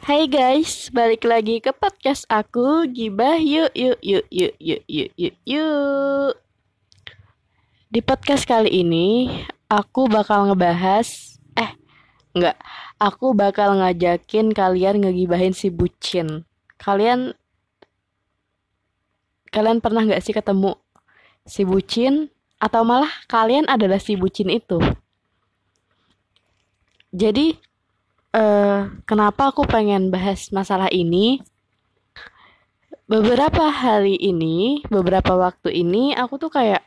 [0.00, 3.36] Hai guys, balik lagi ke podcast aku Gibah.
[3.36, 6.40] Yuk yuk yuk yuk yuk yuk yuk yuk.
[7.92, 9.28] Di podcast kali ini
[9.68, 11.76] aku bakal ngebahas Eh,
[12.32, 12.56] enggak.
[12.96, 16.48] Aku bakal ngajakin kalian ngegibahin si bucin.
[16.80, 17.36] Kalian
[19.52, 20.80] Kalian pernah gak sih ketemu
[21.44, 22.32] si bucin?
[22.56, 24.80] Atau malah kalian adalah si bucin itu?
[27.12, 27.60] Jadi
[28.34, 31.42] eh kenapa aku pengen bahas masalah ini?
[33.12, 36.80] Beberapa hari ini, beberapa waktu ini, aku tuh kayak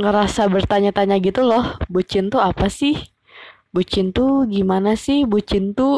[0.00, 2.94] ngerasa bertanya-tanya gitu loh, bucin tuh apa sih?
[3.74, 5.20] Bucin tuh gimana sih?
[5.32, 5.94] Bucin tuh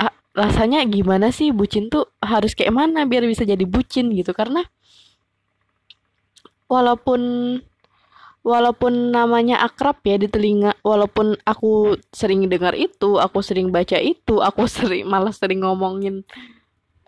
[0.00, 1.48] ra- rasanya gimana sih?
[1.58, 4.32] Bucin tuh harus kayak mana biar bisa jadi bucin gitu?
[4.36, 4.62] Karena
[6.72, 7.20] walaupun
[8.42, 14.42] walaupun namanya akrab ya di telinga, walaupun aku sering dengar itu, aku sering baca itu,
[14.48, 16.26] aku sering malah sering ngomongin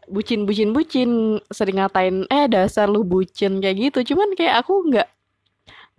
[0.04, 4.14] bucin bucin bucin, sering ngatain eh dasar lu bucin kayak gitu.
[4.14, 5.08] Cuman kayak aku nggak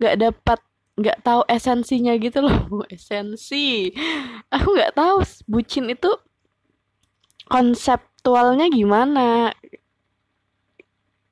[0.00, 0.60] nggak dapat
[0.96, 2.80] nggak tahu esensinya gitu loh.
[2.94, 3.92] Esensi.
[4.48, 6.10] Aku nggak tahu bucin itu
[7.50, 9.52] konseptualnya gimana?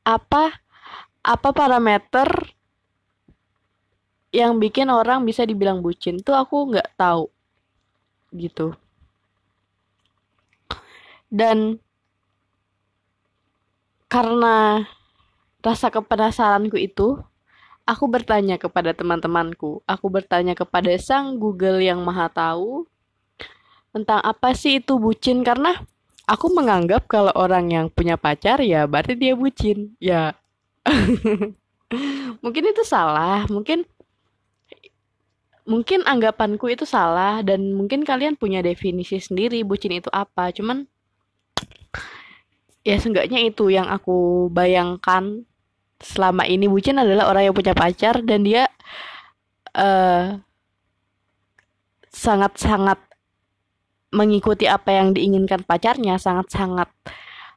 [0.04, 0.52] Apa
[1.24, 2.53] apa parameter
[4.34, 7.30] yang bikin orang bisa dibilang bucin tuh aku nggak tahu.
[8.34, 8.74] Gitu.
[11.30, 11.78] Dan
[14.10, 14.82] karena
[15.62, 17.22] rasa kepenasaranku itu
[17.86, 19.86] aku bertanya kepada teman-temanku.
[19.86, 22.90] Aku bertanya kepada sang Google yang maha tahu
[23.94, 25.46] tentang apa sih itu bucin.
[25.46, 25.78] Karena
[26.26, 29.94] aku menganggap kalau orang yang punya pacar ya berarti dia bucin.
[30.02, 30.34] Ya.
[32.42, 33.46] Mungkin itu salah.
[33.46, 33.86] Mungkin
[35.64, 40.52] mungkin anggapanku itu salah dan mungkin kalian punya definisi sendiri bucin itu apa.
[40.52, 40.84] Cuman
[42.84, 45.44] ya seenggaknya itu yang aku bayangkan
[46.00, 46.68] selama ini.
[46.68, 48.68] Bucin adalah orang yang punya pacar dan dia
[49.72, 50.36] eh,
[52.12, 53.00] sangat-sangat
[54.14, 56.86] mengikuti apa yang diinginkan pacarnya sangat-sangat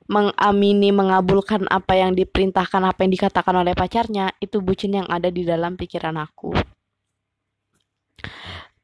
[0.08, 4.32] mengamini mengabulkan apa yang diperintahkan apa yang dikatakan oleh pacarnya.
[4.40, 6.77] Itu bucin yang ada di dalam pikiran aku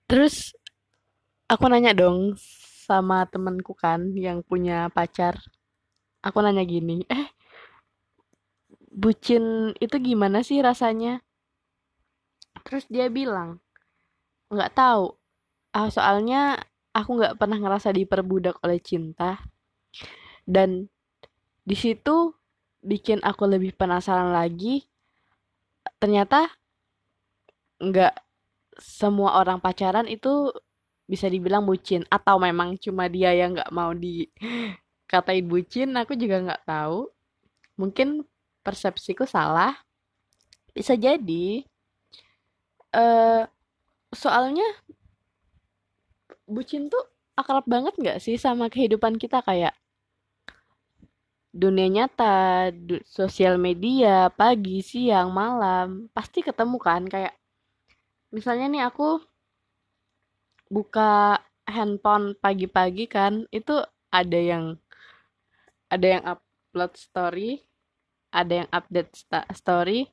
[0.09, 0.53] terus
[1.49, 2.37] aku nanya dong
[2.83, 5.39] sama temenku kan yang punya pacar.
[6.23, 7.27] Aku nanya gini eh
[8.93, 11.19] bucin itu gimana sih rasanya?
[12.63, 13.59] Terus dia bilang
[14.53, 15.17] nggak tahu.
[15.73, 16.61] Ah soalnya
[16.93, 19.41] aku nggak pernah ngerasa diperbudak oleh cinta.
[20.45, 20.87] Dan
[21.63, 22.35] di situ
[22.83, 24.85] bikin aku lebih penasaran lagi.
[25.97, 26.51] Ternyata
[27.81, 28.22] nggak
[28.79, 30.51] semua orang pacaran itu
[31.11, 32.03] bisa dibilang bucin.
[32.09, 36.99] Atau memang cuma dia yang nggak mau dikatain bucin aku juga nggak tahu.
[37.81, 38.07] Mungkin
[38.65, 39.73] persepsiku salah.
[40.77, 41.65] Bisa jadi
[42.93, 43.43] eh
[44.13, 44.65] soalnya
[46.55, 47.03] bucin tuh
[47.41, 49.39] akrab banget nggak sih sama kehidupan kita?
[49.47, 49.73] Kayak
[51.61, 52.33] dunia nyata,
[52.87, 57.01] du- sosial media, pagi, siang, malam, pasti ketemu kan?
[57.13, 57.33] Kayak
[58.33, 59.21] misalnya nih aku
[60.73, 61.37] buka
[61.69, 63.77] handphone pagi-pagi kan, itu
[64.09, 64.81] ada yang
[65.93, 67.61] ada yang upload story,
[68.33, 69.13] ada yang update
[69.53, 70.09] story.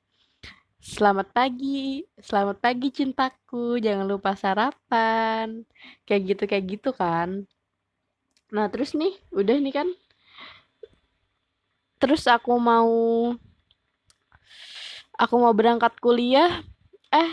[0.80, 5.64] Selamat pagi, selamat pagi cintaku, jangan lupa sarapan.
[6.04, 7.48] Kayak gitu kayak gitu kan.
[8.52, 9.88] Nah, terus nih, udah nih kan.
[12.00, 12.92] Terus aku mau
[15.20, 16.64] aku mau berangkat kuliah,
[17.12, 17.30] eh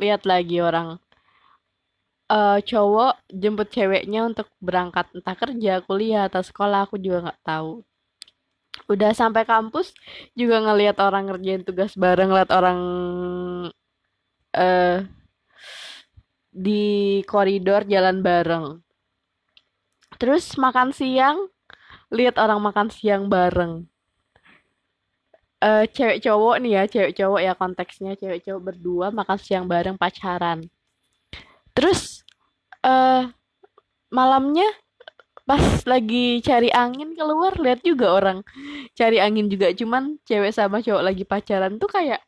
[0.00, 1.00] lihat lagi orang
[2.26, 7.86] eh cowok jemput ceweknya untuk berangkat entah kerja, kuliah atau sekolah, aku juga nggak tahu.
[8.92, 9.94] Udah sampai kampus
[10.34, 12.78] juga ngelihat orang ngerjain tugas bareng, ngeliat orang
[14.54, 15.06] eh
[16.56, 16.82] di
[17.30, 18.66] koridor jalan bareng.
[20.18, 21.46] Terus makan siang,
[22.10, 23.86] lihat orang makan siang bareng.
[25.56, 29.96] Eh cewek cowok nih ya, cewek cowok ya konteksnya cewek cowok berdua makan siang bareng
[29.96, 30.68] pacaran.
[31.72, 32.24] Terus
[32.84, 33.24] eh
[34.12, 34.68] malamnya
[35.46, 38.38] pas lagi cari angin keluar lihat juga orang
[38.92, 39.72] cari angin juga.
[39.72, 42.20] Cuman cewek sama cowok lagi pacaran tuh kayak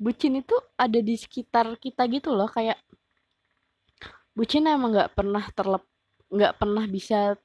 [0.00, 2.48] bucin itu ada di sekitar kita gitu loh.
[2.48, 2.80] Kayak
[4.32, 5.84] bucin emang nggak pernah terlep
[6.32, 7.36] nggak pernah bisa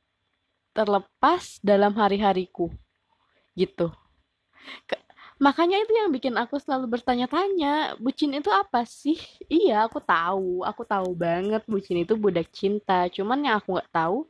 [0.75, 2.69] terlepas dalam hari-hariku
[3.57, 3.89] gitu
[5.42, 9.18] Makanya itu yang bikin aku selalu bertanya-tanya bucin itu apa sih?
[9.51, 13.10] Iya aku tahu aku tahu banget bucin itu budak cinta.
[13.12, 14.30] Cuman yang aku nggak tahu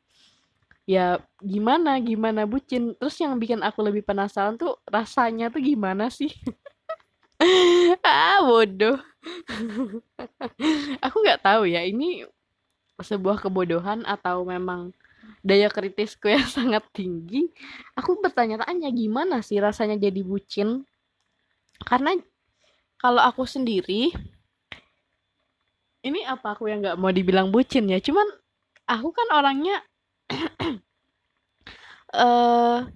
[0.89, 2.95] ya gimana gimana bucin?
[3.00, 6.31] Terus yang bikin aku lebih penasaran tuh rasanya tuh gimana sih?
[8.03, 8.97] Ah bodoh.
[11.06, 12.24] Aku nggak tahu ya ini
[13.01, 14.94] sebuah kebodohan atau memang
[15.44, 17.51] daya kritisku yang sangat tinggi
[18.00, 20.88] aku bertanya-tanya gimana sih rasanya jadi bucin?
[21.84, 22.16] Karena
[22.95, 24.16] kalau aku sendiri
[26.04, 28.00] ini apa aku yang nggak mau dibilang bucin ya?
[28.00, 28.25] Cuman
[28.88, 29.84] aku kan orangnya
[30.31, 30.75] eh
[32.24, 32.88] uh,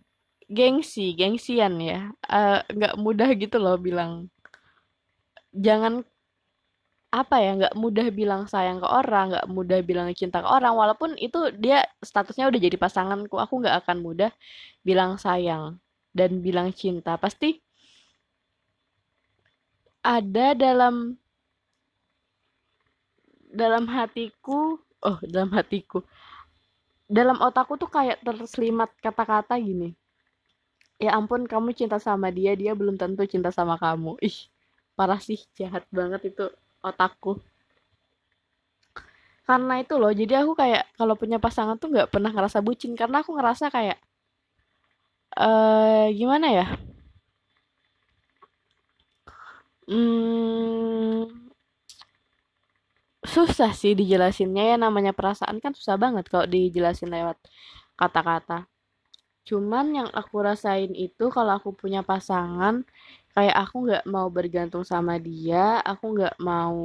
[0.47, 2.11] gengsi gengsian ya.
[2.71, 4.31] Nggak uh, mudah gitu loh bilang
[5.51, 6.07] jangan
[7.07, 11.15] apa ya nggak mudah bilang sayang ke orang nggak mudah bilang cinta ke orang walaupun
[11.15, 14.31] itu dia statusnya udah jadi pasanganku aku nggak akan mudah
[14.83, 15.79] bilang sayang
[16.17, 17.13] dan bilang cinta.
[17.21, 17.61] Pasti
[20.01, 21.13] ada dalam
[23.53, 26.01] dalam hatiku oh dalam hatiku
[27.07, 29.95] dalam otakku tuh kayak terselimat kata-kata gini
[30.99, 34.17] ya ampun kamu cinta sama dia dia belum tentu cinta sama kamu.
[34.19, 34.37] Ih
[34.97, 36.45] parah sih jahat banget itu
[36.83, 37.41] otakku.
[39.47, 42.91] Karena itu loh jadi aku kayak kalau punya pasangan tuh nggak pernah ngerasa bucin.
[42.99, 43.97] Karena aku ngerasa kayak
[45.37, 46.65] eh uh, gimana ya?
[49.87, 51.47] Hmm,
[53.33, 57.37] susah sih dijelasinnya ya namanya perasaan kan susah banget kalau dijelasin lewat
[57.99, 58.59] kata-kata.
[59.47, 62.75] Cuman yang aku rasain itu kalau aku punya pasangan
[63.37, 66.81] kayak aku nggak mau bergantung sama dia aku nggak mau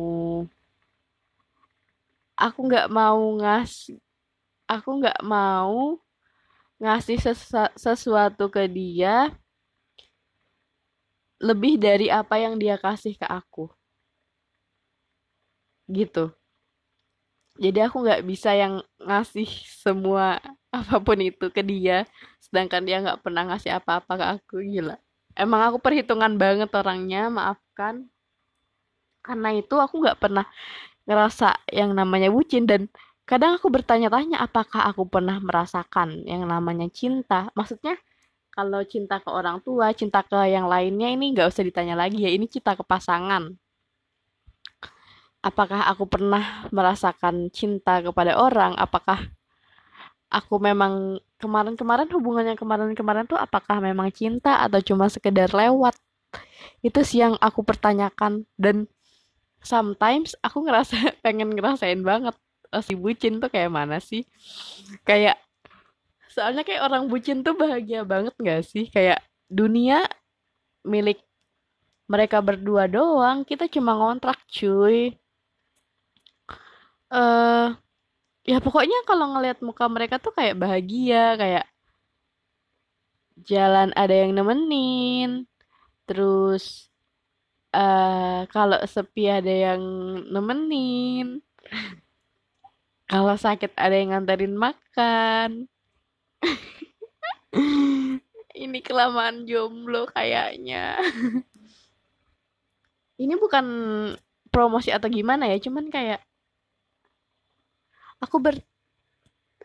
[2.36, 3.96] aku nggak mau ngasih
[4.68, 5.96] aku nggak mau
[6.76, 7.16] ngasih
[7.78, 9.32] sesuatu ke dia
[11.42, 13.66] lebih dari apa yang dia kasih ke aku.
[15.90, 16.30] Gitu.
[17.58, 19.46] Jadi aku nggak bisa yang ngasih
[19.82, 20.38] semua
[20.78, 22.08] apa pun itu ke dia
[22.40, 24.96] sedangkan dia nggak pernah ngasih apa-apa ke aku gila
[25.36, 28.08] emang aku perhitungan banget orangnya maafkan.
[29.22, 30.46] Karena itu aku nggak pernah
[31.06, 32.66] ngerasa yang namanya bucin.
[32.66, 32.90] Dan
[33.24, 37.48] kadang aku bertanya-tanya apakah aku pernah merasakan yang namanya cinta?
[37.54, 37.96] Maksudnya
[38.52, 42.30] kalau cinta ke orang tua cinta ke yang lainnya ini nggak usah ditanya lagi ya.
[42.30, 43.56] Ini cinta ke pasangan.
[45.42, 48.78] Apakah aku pernah merasakan cinta kepada orang?
[48.78, 49.26] Apakah
[50.30, 55.98] aku memang kemarin-kemarin hubungannya kemarin-kemarin tuh apakah memang cinta atau cuma sekedar lewat?
[56.78, 58.46] Itu sih yang aku pertanyakan.
[58.54, 58.86] Dan
[59.58, 60.94] sometimes aku ngerasa
[61.26, 62.38] pengen ngerasain banget
[62.70, 64.22] oh, si bucin tuh kayak mana sih?
[65.02, 65.42] Kayak
[66.30, 68.86] soalnya kayak orang bucin tuh bahagia banget gak sih?
[68.88, 70.06] Kayak dunia
[70.86, 71.20] milik
[72.08, 75.16] mereka berdua doang kita cuma ngontrak cuy.
[77.12, 77.76] Uh,
[78.42, 81.64] ya pokoknya kalau ngelihat muka mereka tuh kayak bahagia kayak
[83.40, 85.48] jalan ada yang nemenin.
[86.04, 86.90] Terus
[87.72, 89.82] uh, kalau sepi ada yang
[90.28, 91.40] nemenin.
[93.08, 95.68] Kalau sakit ada yang nganterin makan.
[98.62, 100.96] Ini kelamaan jomblo kayaknya.
[103.22, 103.66] Ini bukan
[104.52, 106.20] promosi atau gimana ya cuman kayak
[108.22, 108.56] aku ber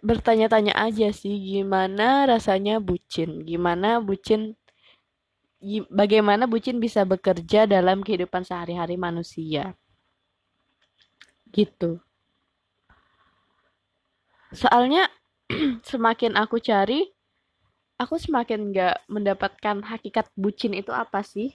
[0.02, 3.46] bertanya-tanya aja sih gimana rasanya bucin?
[3.46, 4.58] Gimana bucin
[5.90, 9.78] bagaimana bucin bisa bekerja dalam kehidupan sehari-hari manusia?
[11.54, 12.02] Gitu.
[14.54, 15.10] Soalnya
[15.90, 17.06] semakin aku cari
[17.98, 21.54] aku semakin nggak mendapatkan hakikat bucin itu apa sih?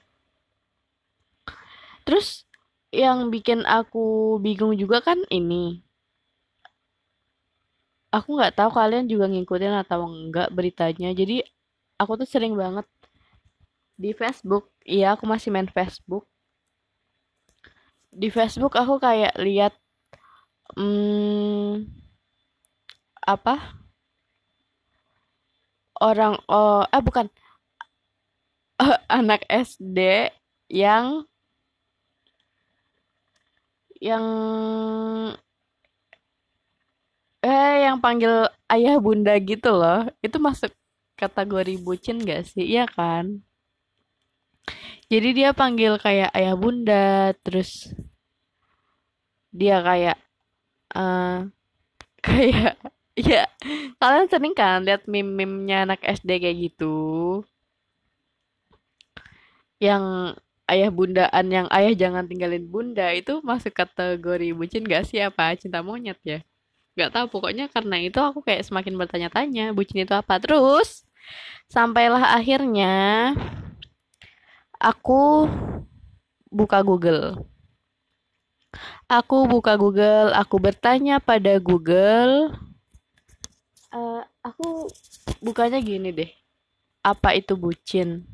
[2.03, 2.47] Terus
[2.91, 5.92] yang bikin aku bingung juga kan ini
[8.12, 11.11] aku nggak tahu kalian juga ngikutin atau enggak beritanya.
[11.16, 11.40] Jadi
[11.97, 12.87] aku tuh sering banget
[13.97, 14.69] di Facebook.
[14.85, 16.28] Iya aku masih main Facebook.
[18.12, 19.73] Di Facebook aku kayak lihat
[20.76, 21.88] hmm,
[23.25, 23.54] apa?
[26.02, 27.26] Orang oh eh bukan.
[29.19, 30.28] Anak SD
[30.69, 31.25] yang
[34.02, 34.26] yang
[37.43, 38.33] eh yang panggil
[38.73, 40.01] ayah bunda gitu loh.
[40.27, 40.71] Itu masuk
[41.21, 42.65] kategori bucin gak sih?
[42.73, 43.25] Iya kan?
[45.13, 47.71] Jadi dia panggil kayak ayah bunda terus
[49.53, 50.17] dia kayak
[50.97, 51.47] uh,
[52.27, 52.75] kayak
[53.19, 53.45] ya
[54.01, 56.97] kalian sering kan lihat meme-memnya anak SD kayak gitu?
[59.83, 60.05] Yang
[60.73, 65.21] ayah bundaan yang ayah jangan tinggalin bunda itu masuk kategori bucin gak sih?
[65.21, 66.41] Apa cinta monyet ya
[66.93, 70.37] nggak tahu pokoknya karena itu aku kayak semakin bertanya-tanya bucin itu apa?
[70.43, 71.09] Terus
[71.73, 73.33] sampailah akhirnya
[74.77, 75.49] aku
[76.53, 77.49] buka Google.
[79.09, 82.57] Aku buka Google aku bertanya pada Google
[83.93, 84.89] uh, aku
[85.45, 86.31] bukanya gini deh
[87.05, 88.25] apa itu bucin?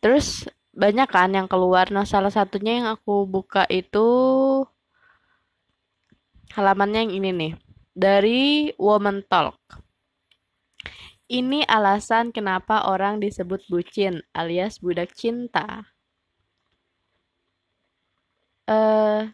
[0.00, 1.88] Terus banyak kan yang keluar.
[1.88, 4.06] Nah salah satunya yang aku buka itu
[6.54, 7.52] halamannya yang ini nih
[7.92, 8.42] dari
[8.78, 9.58] Woman Talk
[11.26, 15.82] ini alasan kenapa orang disebut bucin alias budak cinta
[18.70, 19.26] uh,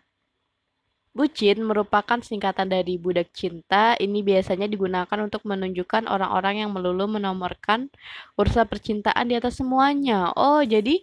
[1.11, 3.99] Bucin merupakan singkatan dari budak cinta.
[3.99, 7.91] Ini biasanya digunakan untuk menunjukkan orang-orang yang melulu menomorkan
[8.39, 10.31] urusan percintaan di atas semuanya.
[10.39, 11.03] Oh, jadi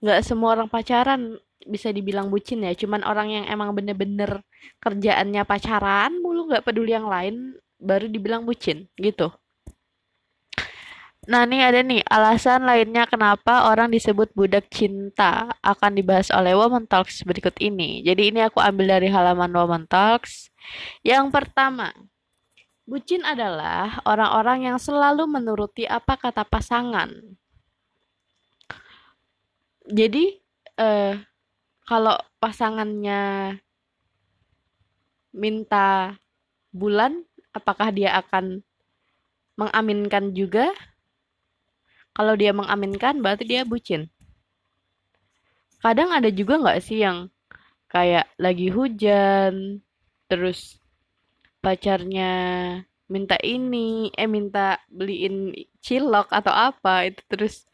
[0.00, 1.36] nggak semua orang pacaran
[1.66, 2.72] bisa dibilang bucin ya.
[2.76, 4.40] Cuman orang yang emang bener-bener
[4.80, 9.32] kerjaannya pacaran mulu nggak peduli yang lain baru dibilang bucin gitu.
[11.28, 16.88] Nah, ini ada nih alasan lainnya kenapa orang disebut budak cinta akan dibahas oleh Woman
[16.88, 18.00] Talks berikut ini.
[18.00, 20.48] Jadi ini aku ambil dari halaman Woman Talks.
[21.04, 21.92] Yang pertama,
[22.88, 27.12] bucin adalah orang-orang yang selalu menuruti apa kata pasangan.
[29.86, 30.40] Jadi
[30.80, 31.14] eh
[31.90, 33.58] kalau pasangannya
[35.34, 36.14] minta
[36.70, 38.62] bulan, apakah dia akan
[39.58, 40.70] mengaminkan juga?
[42.14, 44.06] Kalau dia mengaminkan berarti dia bucin.
[45.82, 47.26] Kadang ada juga nggak sih yang
[47.90, 49.82] kayak lagi hujan
[50.30, 50.78] terus
[51.58, 52.30] pacarnya
[53.10, 55.50] minta ini eh minta beliin
[55.82, 57.66] cilok atau apa itu terus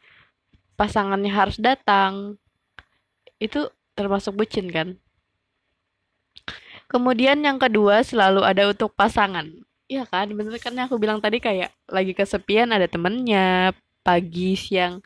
[0.73, 2.41] pasangannya harus datang.
[3.37, 4.93] Itu termasuk bucin kan?
[6.87, 9.49] Kemudian yang kedua selalu ada untuk pasangan.
[9.89, 13.73] Iya kan, bener kan yang aku bilang tadi kayak lagi kesepian ada temennya,
[14.07, 15.03] pagi siang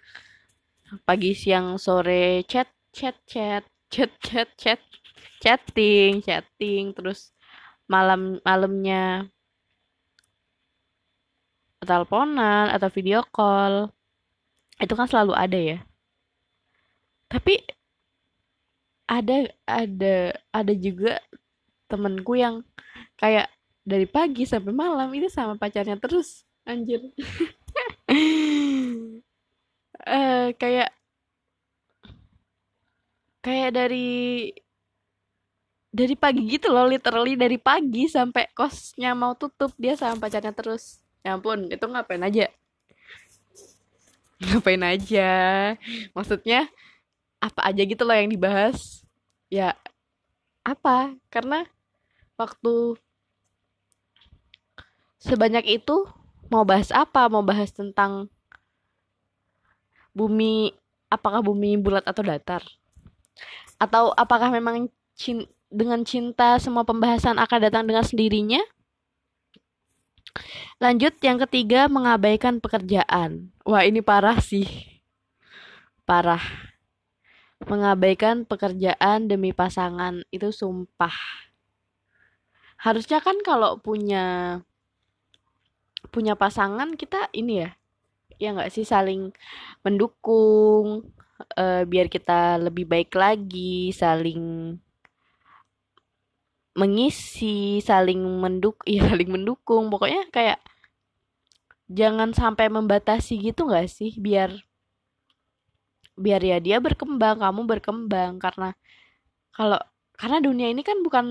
[1.07, 4.81] pagi siang sore chat chat chat chat chat chat
[5.41, 7.31] chatting chatting terus
[7.88, 9.25] malam malamnya
[11.81, 13.89] teleponan atau video call.
[14.77, 15.79] Itu kan selalu ada ya.
[17.31, 17.57] Tapi
[19.12, 20.15] ada ada
[20.56, 21.20] ada juga
[21.91, 22.63] temenku yang
[23.20, 23.51] kayak
[23.84, 26.48] dari pagi sampai malam itu sama pacarnya terus.
[26.63, 27.03] Anjir.
[30.08, 30.96] Uh, kayak
[33.44, 34.53] kayak dari
[35.91, 41.03] dari pagi gitu loh literally dari pagi sampai kosnya mau tutup dia sama pacarnya terus.
[41.20, 42.48] Ya ampun itu ngapain aja?
[44.39, 45.32] Ngapain aja?
[46.15, 46.72] Maksudnya
[47.41, 49.00] apa aja gitu loh yang dibahas
[49.51, 49.75] ya
[50.63, 51.13] apa?
[51.27, 51.67] Karena
[52.39, 52.96] waktu
[55.20, 56.08] sebanyak itu
[56.48, 57.27] mau bahas apa?
[57.27, 58.31] Mau bahas tentang
[60.15, 60.72] bumi
[61.12, 62.63] apakah bumi bulat atau datar?
[63.75, 64.88] Atau apakah memang
[65.20, 68.63] cin dengan cinta semua pembahasan akan datang dengan sendirinya?
[70.79, 73.51] Lanjut yang ketiga mengabaikan pekerjaan.
[73.67, 74.65] Wah ini parah sih.
[76.08, 76.70] Parah
[77.68, 81.13] mengabaikan pekerjaan demi pasangan itu sumpah.
[82.82, 84.60] Harusnya kan kalau punya
[86.10, 87.70] punya pasangan kita ini ya
[88.41, 89.30] ya nggak sih saling
[89.86, 91.13] mendukung
[91.53, 94.75] uh, biar kita lebih baik lagi saling
[96.74, 99.94] mengisi saling menduk ya saling mendukung.
[99.94, 100.60] Pokoknya kayak
[101.91, 104.70] jangan sampai membatasi gitu nggak sih biar
[106.18, 108.38] biar ya dia berkembang kamu berkembang.
[108.41, 108.75] Karena
[109.56, 109.80] kalau
[110.15, 111.25] karena dunia ini kan bukan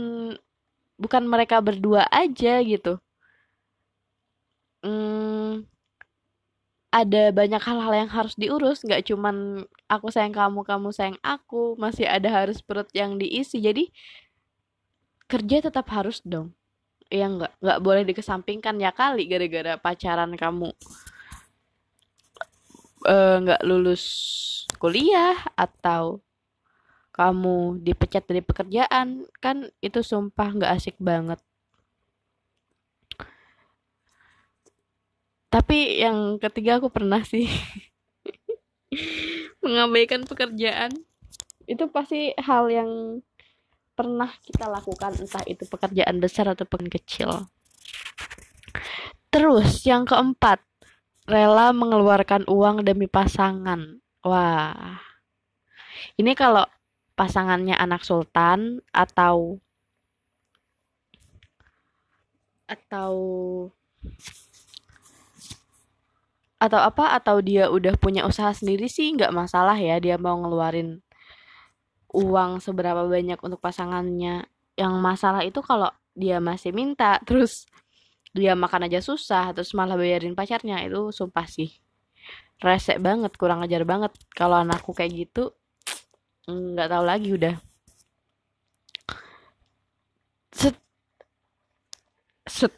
[1.00, 3.00] bukan mereka berdua aja gitu.
[4.80, 5.68] Hmm,
[6.90, 8.82] ada banyak hal-hal yang harus diurus.
[8.82, 11.78] Nggak cuman aku sayang kamu kamu sayang aku.
[11.78, 13.62] Masih ada harus perut yang diisi.
[13.62, 13.88] Jadi
[15.30, 16.50] kerja tetap harus dong.
[17.10, 20.70] Ya nggak nggak boleh dikesampingkan ya kali gara-gara pacaran kamu
[23.04, 24.04] nggak uh, lulus
[24.76, 26.20] kuliah atau
[27.16, 31.40] kamu dipecat dari pekerjaan kan itu sumpah nggak asik banget.
[35.50, 37.50] Tapi yang ketiga aku pernah sih
[39.64, 40.94] mengabaikan pekerjaan.
[41.66, 43.20] Itu pasti hal yang
[43.98, 47.50] pernah kita lakukan entah itu pekerjaan besar ataupun kecil.
[49.28, 50.69] Terus yang keempat
[51.30, 54.02] rela mengeluarkan uang demi pasangan.
[54.26, 54.98] Wah,
[56.18, 56.66] ini kalau
[57.14, 59.62] pasangannya anak sultan atau
[62.66, 63.14] atau
[66.60, 67.14] atau apa?
[67.16, 71.00] Atau dia udah punya usaha sendiri sih nggak masalah ya dia mau ngeluarin
[72.10, 74.50] uang seberapa banyak untuk pasangannya.
[74.74, 77.70] Yang masalah itu kalau dia masih minta terus
[78.30, 80.82] dia makan aja susah terus malah bayarin pacarnya.
[80.86, 81.70] Itu sumpah sih.
[82.60, 84.12] Resek banget kurang ajar banget.
[84.32, 85.54] Kalau anakku kayak gitu
[86.50, 87.54] nggak tahu lagi udah.
[90.54, 90.76] Set
[92.46, 92.74] set.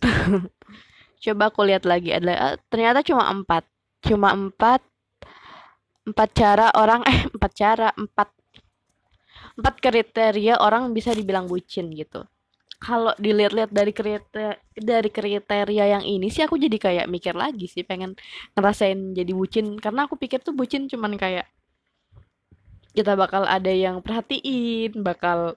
[1.23, 2.11] Coba aku lihat lagi.
[2.13, 3.65] Ada ternyata cuma empat.
[4.03, 4.83] Cuma empat
[6.03, 8.29] empat cara orang eh empat cara empat
[9.55, 12.27] empat kriteria orang bisa dibilang bucin gitu
[12.83, 17.87] kalau dilihat-lihat dari kriteria dari kriteria yang ini sih aku jadi kayak mikir lagi sih
[17.87, 18.19] pengen
[18.59, 19.79] ngerasain jadi bucin.
[19.79, 21.47] Karena aku pikir tuh bucin cuman kayak
[22.93, 25.55] kita bakal ada yang perhatiin bakal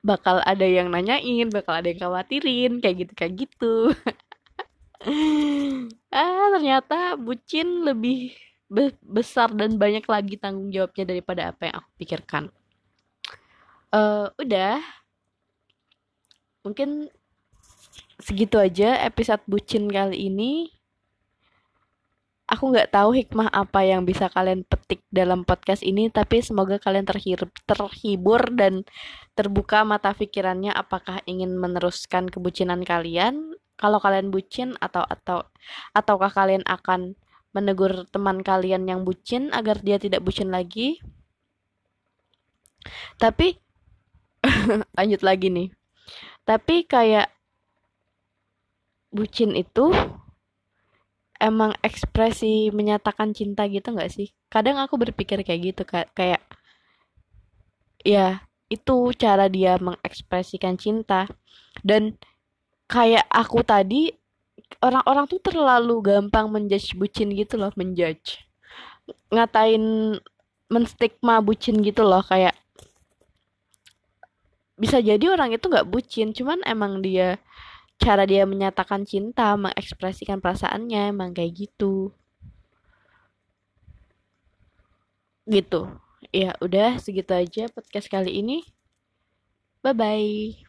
[0.00, 3.74] bakal ada yang nanyain bakal ada yang khawatirin kayak gitu kayak gitu.
[6.10, 8.34] Ah ternyata bucin lebih
[8.66, 12.44] be besar dan banyak lagi tanggung jawabnya daripada apa yang aku pikirkan.
[13.94, 14.82] Uh, udah
[16.66, 17.10] mungkin
[18.18, 20.74] segitu aja episode bucin kali ini.
[22.48, 27.04] Aku nggak tahu hikmah apa yang bisa kalian petik dalam podcast ini tapi semoga kalian
[27.04, 28.88] terhibur, terhibur dan
[29.36, 33.52] terbuka mata pikirannya apakah ingin meneruskan kebucinan kalian.
[33.76, 35.44] Kalau kalian bucin atau atau
[35.92, 37.20] ataukah kalian akan
[37.52, 41.04] menegur teman kalian yang bucin agar dia tidak bucin lagi?
[43.20, 43.60] Tapi
[44.96, 45.77] lanjut lagi nih
[46.48, 47.28] tapi kayak
[49.12, 49.92] bucin itu
[51.36, 54.32] emang ekspresi menyatakan cinta gitu nggak sih?
[54.48, 55.82] Kadang aku berpikir kayak gitu
[56.16, 56.40] kayak
[58.00, 58.40] ya
[58.72, 61.28] itu cara dia mengekspresikan cinta.
[61.84, 62.16] Dan
[62.88, 64.08] kayak aku tadi
[64.80, 68.40] orang-orang tuh terlalu gampang menjudge bucin gitu loh menjudge.
[69.28, 70.16] Ngatain
[70.68, 72.56] menstigma bucin gitu loh kayak
[74.78, 77.42] bisa jadi orang itu nggak bucin cuman emang dia
[77.98, 82.14] cara dia menyatakan cinta mengekspresikan perasaannya emang kayak gitu.
[85.50, 85.90] Gitu.
[86.30, 88.62] Ya udah segitu aja podcast kali ini.
[89.82, 90.67] Bye bye